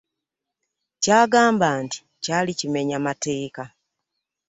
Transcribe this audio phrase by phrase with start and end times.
[1.03, 3.63] Ky'agamba nti kyali kimenya mateeka.